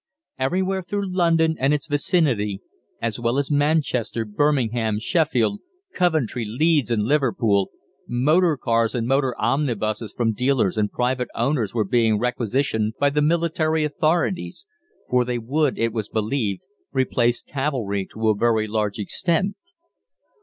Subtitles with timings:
[0.39, 2.59] Everywhere through London and its vicinity,
[3.03, 5.59] as well as Manchester, Birmingham, Sheffield,
[5.93, 7.69] Coventry, Leeds, and Liverpool,
[8.07, 13.21] motor cars and motor omnibuses from dealers and private owners were being requisitioned by the
[13.21, 14.65] military authorities,
[15.07, 16.61] for they would, it was believed,
[16.91, 19.55] replace cavalry to a very large extent.